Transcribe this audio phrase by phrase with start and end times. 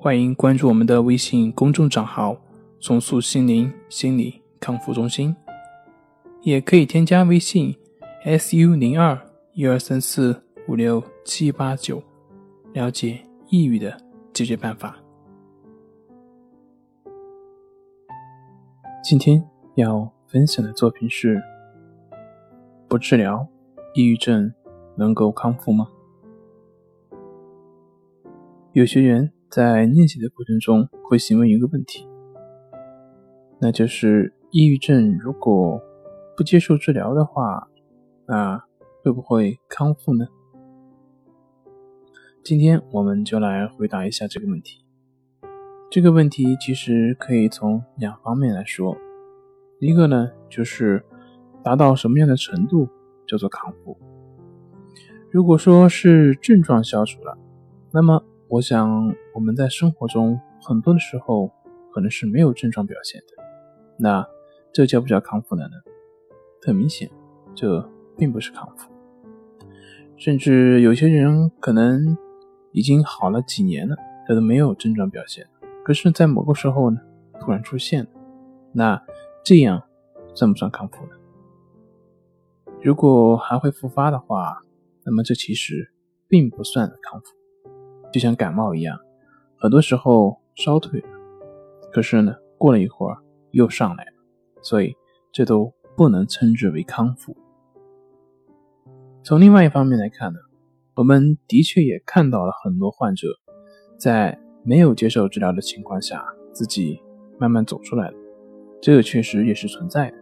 [0.00, 2.40] 欢迎关注我们的微信公众账号
[2.78, 5.34] “重塑心灵心理康复中心”，
[6.42, 7.76] 也可以添加微信
[8.24, 9.20] “su 零二
[9.54, 12.00] 一二三四五六七八九”
[12.72, 14.00] 了解抑郁的
[14.32, 14.96] 解决办法。
[19.02, 19.42] 今天
[19.74, 21.42] 要分享的作品是：
[22.86, 23.44] 不治疗，
[23.94, 24.54] 抑郁症
[24.94, 25.88] 能够康复吗？
[28.74, 29.32] 有学员。
[29.50, 32.06] 在练习的过程中，会询问一个问题，
[33.58, 35.80] 那就是抑郁症如果
[36.36, 37.66] 不接受治疗的话，
[38.26, 38.62] 那
[39.02, 40.26] 会不会康复呢？
[42.44, 44.84] 今天我们就来回答一下这个问题。
[45.90, 48.94] 这个问题其实可以从两方面来说，
[49.80, 51.02] 一个呢就是
[51.64, 52.86] 达到什么样的程度
[53.26, 53.96] 叫做康复。
[55.30, 57.38] 如果说是症状消除了，
[57.90, 58.22] 那么。
[58.50, 61.48] 我想，我们在生活中很多的时候
[61.94, 63.44] 可能是没有症状表现的，
[63.96, 64.26] 那
[64.72, 65.76] 这叫不叫康复了呢？
[66.60, 67.08] 很明显，
[67.54, 68.90] 这并不是康复。
[70.16, 72.18] 甚至有些人可能
[72.72, 73.94] 已经好了几年了，
[74.26, 75.46] 他都没有症状表现，
[75.84, 76.98] 可是，在某个时候呢，
[77.38, 78.10] 突然出现了，
[78.72, 79.00] 那
[79.44, 79.80] 这样
[80.34, 81.12] 算不算康复呢？
[82.82, 84.64] 如果还会复发的话，
[85.04, 85.92] 那么这其实
[86.26, 87.36] 并不算康复。
[88.10, 88.98] 就像感冒一样，
[89.60, 91.08] 很多时候烧退了，
[91.92, 93.18] 可是呢，过了一会儿
[93.50, 94.12] 又上来了，
[94.62, 94.94] 所以
[95.32, 97.36] 这都不能称之为康复。
[99.24, 100.38] 从另外一方面来看呢，
[100.94, 103.28] 我们的确也看到了很多患者
[103.98, 107.00] 在没有接受治疗的情况下，自己
[107.36, 108.16] 慢慢走出来了，
[108.80, 110.16] 这个确实也是存在的。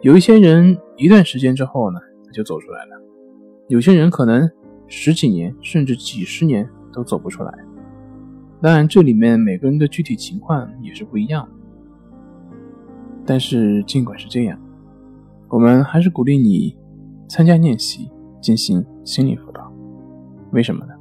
[0.00, 3.00] 有一些人一段时间之后呢，他就走出来了，
[3.68, 4.50] 有些人可能。
[4.88, 7.52] 十几年甚至几十年都走不出来，
[8.62, 11.50] 当然这里面每个人的具体情况也是不一样的。
[13.24, 14.58] 但是尽管是这样，
[15.48, 16.76] 我们还是鼓励你
[17.28, 19.72] 参加练习，进行心理辅导。
[20.52, 20.92] 为什么呢？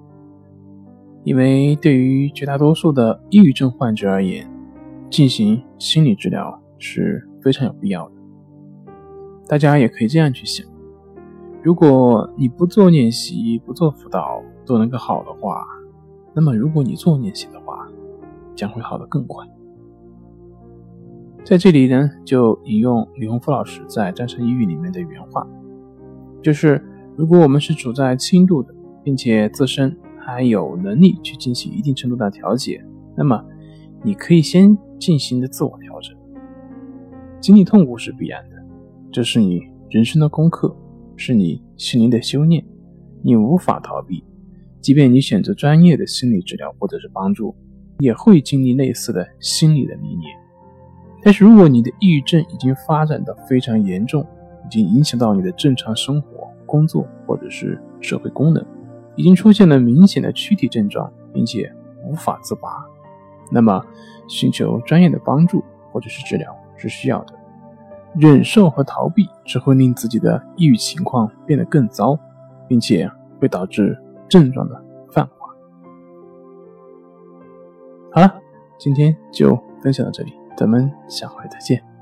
[1.24, 4.48] 因为对于绝大多数的抑郁症患者而言，
[5.10, 8.16] 进行心理治疗是非常有必要的。
[9.48, 10.66] 大家也可以这样去想。
[11.64, 15.66] 如果你不做练习、不做辅导都能够好的话，
[16.36, 17.88] 那么如果你做练习的话，
[18.56, 19.48] 将会好得更快。
[21.46, 25.48] 在这里呢，就引用李洪福老师在《战胜抑郁》里面的原话，
[26.44, 26.84] 就是
[27.16, 32.84] 如果我们是处在轻度的，并且自身还有能力去进行一定程度的调节，
[33.16, 33.44] 那么
[34.04, 36.16] 你可以先进行的自我调整。
[37.40, 38.56] 经历痛苦是必然的，
[39.12, 40.76] 这是你人生的功课。
[41.18, 42.62] 是你心灵的修炼，
[43.22, 44.22] 你无法逃避。
[44.86, 47.56] 即便你选择专业的心理治疗或者是帮助，
[47.98, 50.38] 也会经历类似的心理的历练。
[51.24, 54.22] 但是，如果你的抑郁症已经发展的非常严重，
[54.64, 58.64] 已经影响到你的正常生活、工作或者是社会功能，
[59.16, 62.86] 已经出现了明显的躯体症状，并且无法自拔，
[63.50, 63.84] 那么
[64.28, 67.34] 寻求专业的帮助或者是治疗是需要的。
[68.16, 72.16] 忍受和逃避只会令自己的抑郁情况变得更糟，
[72.68, 73.10] 并且
[73.40, 74.00] 会导致
[74.30, 75.56] 症状的泛化。
[78.12, 78.42] 好了，
[78.78, 81.95] 今天就分享到这里，咱们下回再见。